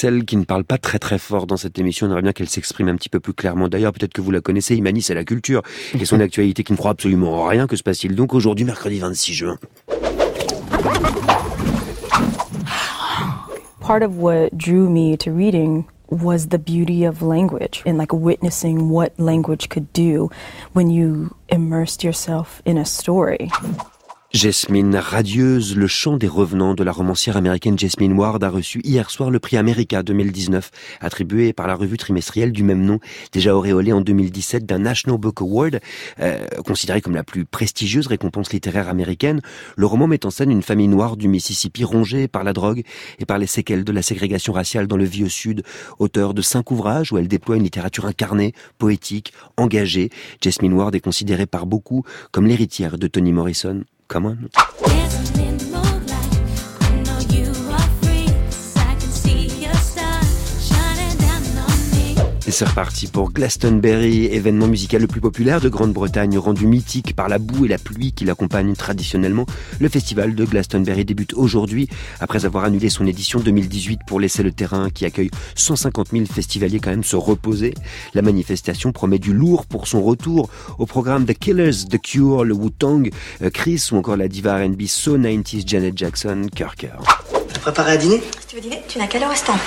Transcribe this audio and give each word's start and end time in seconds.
Celle 0.00 0.24
qui 0.24 0.36
ne 0.36 0.44
parle 0.44 0.62
pas 0.62 0.78
très 0.78 1.00
très 1.00 1.18
fort 1.18 1.48
dans 1.48 1.56
cette 1.56 1.76
émission, 1.76 2.06
on 2.06 2.10
aimerait 2.10 2.22
bien 2.22 2.32
qu'elle 2.32 2.48
s'exprime 2.48 2.86
un 2.86 2.94
petit 2.94 3.08
peu 3.08 3.18
plus 3.18 3.32
clairement. 3.32 3.66
D'ailleurs, 3.66 3.92
peut-être 3.92 4.12
que 4.12 4.20
vous 4.20 4.30
la 4.30 4.40
connaissez, 4.40 4.76
Imani, 4.76 5.02
c'est 5.02 5.12
la 5.12 5.24
culture 5.24 5.60
et 5.92 6.04
son 6.04 6.20
actualité 6.20 6.62
qui 6.62 6.70
ne 6.70 6.76
croit 6.76 6.92
absolument 6.92 7.42
en 7.42 7.48
rien. 7.48 7.66
Que 7.66 7.74
se 7.74 7.82
passe-t-il 7.82 8.14
donc 8.14 8.32
aujourd'hui, 8.32 8.64
mercredi 8.64 9.00
26 9.00 9.34
juin? 9.34 9.58
Part 13.80 14.04
of 14.04 14.16
what 14.18 14.50
drew 14.56 14.88
me 14.88 15.16
to 15.16 15.32
reading 15.32 15.84
was 16.12 16.50
the 16.50 16.60
beauty 16.64 17.04
of 17.04 17.20
language 17.20 17.82
and 17.84 17.98
like 17.98 18.12
witnessing 18.12 18.92
what 18.92 19.10
language 19.18 19.68
could 19.68 19.92
do 19.94 20.30
when 20.74 20.90
you 20.90 21.34
immersed 21.48 22.04
yourself 22.04 22.62
in 22.64 22.78
a 22.78 22.84
story. 22.84 23.50
Jasmine 24.30 24.94
Radieuse, 24.94 25.74
le 25.74 25.86
chant 25.86 26.18
des 26.18 26.28
revenants 26.28 26.74
de 26.74 26.84
la 26.84 26.92
romancière 26.92 27.38
américaine 27.38 27.78
Jasmine 27.78 28.12
Ward 28.12 28.44
a 28.44 28.50
reçu 28.50 28.82
hier 28.84 29.08
soir 29.08 29.30
le 29.30 29.40
prix 29.40 29.56
America 29.56 30.02
2019, 30.02 30.70
attribué 31.00 31.54
par 31.54 31.66
la 31.66 31.74
revue 31.74 31.96
trimestrielle 31.96 32.52
du 32.52 32.62
même 32.62 32.84
nom, 32.84 33.00
déjà 33.32 33.56
auréolé 33.56 33.90
en 33.94 34.02
2017 34.02 34.66
d'un 34.66 34.80
National 34.80 35.18
Book 35.18 35.40
Award, 35.40 35.80
euh, 36.20 36.46
considéré 36.66 37.00
comme 37.00 37.14
la 37.14 37.24
plus 37.24 37.46
prestigieuse 37.46 38.06
récompense 38.06 38.52
littéraire 38.52 38.90
américaine. 38.90 39.40
Le 39.76 39.86
roman 39.86 40.06
met 40.06 40.26
en 40.26 40.30
scène 40.30 40.50
une 40.50 40.62
famille 40.62 40.88
noire 40.88 41.16
du 41.16 41.26
Mississippi 41.26 41.82
rongée 41.84 42.28
par 42.28 42.44
la 42.44 42.52
drogue 42.52 42.82
et 43.18 43.24
par 43.24 43.38
les 43.38 43.46
séquelles 43.46 43.82
de 43.82 43.92
la 43.92 44.02
ségrégation 44.02 44.52
raciale 44.52 44.88
dans 44.88 44.98
le 44.98 45.04
vieux 45.04 45.30
Sud, 45.30 45.62
auteur 45.98 46.34
de 46.34 46.42
cinq 46.42 46.70
ouvrages 46.70 47.14
où 47.14 47.18
elle 47.18 47.28
déploie 47.28 47.56
une 47.56 47.64
littérature 47.64 48.04
incarnée, 48.04 48.52
poétique, 48.76 49.32
engagée. 49.56 50.10
Jasmine 50.42 50.74
Ward 50.74 50.94
est 50.94 51.00
considérée 51.00 51.46
par 51.46 51.64
beaucoup 51.64 52.04
comme 52.30 52.46
l'héritière 52.46 52.98
de 52.98 53.06
Toni 53.06 53.32
Morrison. 53.32 53.84
Come 54.08 54.24
on. 54.26 54.87
Et 62.48 62.50
c'est 62.50 62.64
reparti 62.64 63.08
pour 63.08 63.30
Glastonbury, 63.30 64.24
événement 64.24 64.68
musical 64.68 65.02
le 65.02 65.06
plus 65.06 65.20
populaire 65.20 65.60
de 65.60 65.68
Grande-Bretagne, 65.68 66.38
rendu 66.38 66.66
mythique 66.66 67.14
par 67.14 67.28
la 67.28 67.38
boue 67.38 67.66
et 67.66 67.68
la 67.68 67.76
pluie 67.76 68.12
qui 68.12 68.24
l'accompagnent 68.24 68.74
traditionnellement. 68.74 69.44
Le 69.80 69.90
festival 69.90 70.34
de 70.34 70.46
Glastonbury 70.46 71.04
débute 71.04 71.34
aujourd'hui, 71.34 71.90
après 72.20 72.46
avoir 72.46 72.64
annulé 72.64 72.88
son 72.88 73.06
édition 73.06 73.38
2018 73.40 74.00
pour 74.06 74.18
laisser 74.18 74.42
le 74.42 74.50
terrain 74.50 74.88
qui 74.88 75.04
accueille 75.04 75.30
150 75.56 76.08
000 76.12 76.24
festivaliers 76.24 76.80
quand 76.80 76.88
même 76.88 77.04
se 77.04 77.16
reposer. 77.16 77.74
La 78.14 78.22
manifestation 78.22 78.92
promet 78.92 79.18
du 79.18 79.34
lourd 79.34 79.66
pour 79.66 79.86
son 79.86 80.02
retour 80.02 80.48
au 80.78 80.86
programme 80.86 81.26
The 81.26 81.34
Killers, 81.34 81.84
The 81.90 82.00
Cure, 82.00 82.44
le 82.44 82.54
Wu-Tang, 82.54 83.10
euh, 83.42 83.50
Chris 83.50 83.90
ou 83.92 83.96
encore 83.96 84.16
la 84.16 84.26
diva 84.26 84.56
R&B 84.56 84.86
So 84.86 85.18
90s 85.18 85.64
Janet 85.68 85.98
Jackson, 85.98 86.46
Kirker. 86.54 86.96
Préparé 87.60 87.92
à 87.92 87.96
dîner? 87.98 88.22
Si 88.40 88.46
tu 88.46 88.56
veux 88.56 88.62
dîner, 88.62 88.82
tu 88.88 88.96
n'as 88.96 89.06
qu'à 89.06 89.18
au 89.18 89.28
restaurant. 89.28 89.58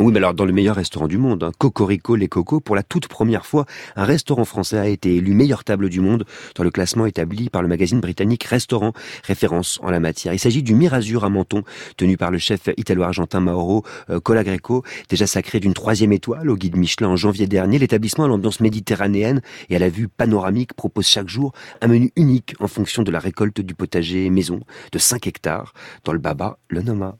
Oui, 0.00 0.12
mais 0.12 0.18
alors 0.18 0.32
dans 0.32 0.44
le 0.44 0.52
meilleur 0.52 0.76
restaurant 0.76 1.08
du 1.08 1.18
monde, 1.18 1.42
hein, 1.42 1.50
Cocorico 1.58 2.14
les 2.14 2.28
Cocos, 2.28 2.60
pour 2.60 2.76
la 2.76 2.84
toute 2.84 3.08
première 3.08 3.44
fois, 3.44 3.66
un 3.96 4.04
restaurant 4.04 4.44
français 4.44 4.78
a 4.78 4.86
été 4.86 5.16
élu 5.16 5.34
meilleure 5.34 5.64
table 5.64 5.88
du 5.88 6.00
monde 6.00 6.24
dans 6.54 6.62
le 6.62 6.70
classement 6.70 7.04
établi 7.04 7.50
par 7.50 7.62
le 7.62 7.68
magazine 7.68 7.98
britannique 7.98 8.44
Restaurant, 8.44 8.92
référence 9.24 9.80
en 9.82 9.90
la 9.90 9.98
matière. 9.98 10.32
Il 10.32 10.38
s'agit 10.38 10.62
du 10.62 10.76
Mirazur 10.76 11.24
à 11.24 11.30
Menton, 11.30 11.64
tenu 11.96 12.16
par 12.16 12.30
le 12.30 12.38
chef 12.38 12.68
italo-argentin 12.76 13.40
Mauro 13.40 13.82
euh, 14.08 14.20
Colagreco, 14.20 14.84
déjà 15.08 15.26
sacré 15.26 15.58
d'une 15.58 15.74
troisième 15.74 16.12
étoile 16.12 16.48
au 16.48 16.56
guide 16.56 16.76
Michelin 16.76 17.08
en 17.08 17.16
janvier 17.16 17.48
dernier. 17.48 17.80
L'établissement 17.80 18.26
à 18.26 18.28
l'ambiance 18.28 18.60
méditerranéenne 18.60 19.42
et 19.68 19.74
à 19.74 19.80
la 19.80 19.88
vue 19.88 20.06
panoramique 20.06 20.74
propose 20.74 21.08
chaque 21.08 21.28
jour 21.28 21.52
un 21.80 21.88
menu 21.88 22.12
unique 22.14 22.54
en 22.60 22.68
fonction 22.68 23.02
de 23.02 23.10
la 23.10 23.18
récolte 23.18 23.60
du 23.60 23.74
potager 23.74 24.30
maison 24.30 24.60
de 24.92 24.98
5 24.98 25.26
hectares 25.26 25.72
dans 26.04 26.12
le 26.12 26.20
Baba, 26.20 26.58
le 26.68 26.82
Noma. 26.82 27.16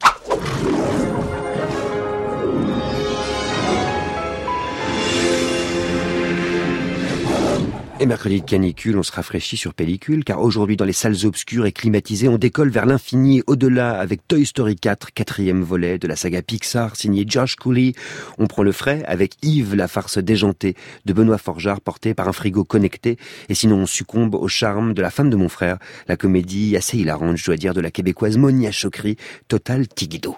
Et 8.01 8.07
mercredi 8.07 8.41
de 8.41 8.47
canicule, 8.47 8.97
on 8.97 9.03
se 9.03 9.11
rafraîchit 9.11 9.57
sur 9.57 9.75
pellicule, 9.75 10.23
car 10.23 10.41
aujourd'hui, 10.41 10.77
dans 10.77 10.85
les 10.85 10.93
salles 10.93 11.17
obscures 11.25 11.67
et 11.67 11.73
climatisées, 11.73 12.29
on 12.29 12.39
décolle 12.39 12.69
vers 12.69 12.87
l'infini 12.87 13.43
au-delà 13.49 13.99
avec 13.99 14.21
Toy 14.29 14.47
Story 14.47 14.77
4, 14.77 15.13
quatrième 15.13 15.63
volet 15.63 15.99
de 15.99 16.07
la 16.07 16.15
saga 16.15 16.41
Pixar, 16.41 16.95
signé 16.95 17.25
Josh 17.27 17.57
Cooley. 17.57 17.95
On 18.39 18.47
prend 18.47 18.63
le 18.63 18.71
frais 18.71 19.03
avec 19.09 19.35
Yves, 19.43 19.75
la 19.75 19.89
farce 19.89 20.19
déjantée 20.19 20.77
de 21.07 21.13
Benoît 21.13 21.39
Forgeard, 21.39 21.81
portée 21.81 22.15
par 22.15 22.29
un 22.29 22.33
frigo 22.33 22.63
connecté. 22.63 23.17
Et 23.49 23.57
sinon, 23.57 23.79
on 23.79 23.87
succombe 23.87 24.37
au 24.37 24.47
charme 24.47 24.95
de 24.95 25.03
la 25.03 25.11
femme 25.11 25.29
de 25.29 25.37
mon 25.37 25.49
frère, 25.49 25.79
la 26.07 26.17
comédie 26.17 26.77
assez 26.77 26.99
hilarante, 26.99 27.37
je 27.37 27.47
dois 27.47 27.57
dire, 27.57 27.75
de 27.75 27.81
la 27.81 27.91
québécoise 27.91 28.37
Monia 28.37 28.71
Chokri, 28.71 29.17
Total 29.49 29.89
Tigido. 29.89 30.37